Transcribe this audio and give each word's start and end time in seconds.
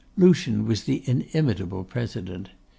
Lucian 0.17 0.65
was 0.65 0.85
the 0.85 1.03
inimitable 1.07 1.83
president. 1.83 2.49